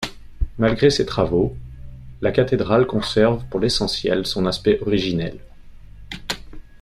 [0.57, 1.55] Malgré ces travaux,
[2.21, 5.37] la cathédrale conserve pour l'essentiel son aspect originel.